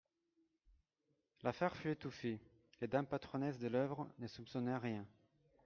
L'affaire 1.43 1.75
fut 1.75 1.91
étouffée, 1.91 2.39
les 2.79 2.87
dames 2.87 3.05
patronnesses 3.05 3.59
de 3.59 3.67
l'oeuvre 3.67 4.07
ne 4.17 4.25
soupçonnèrent 4.25 4.81
rien. 4.81 5.05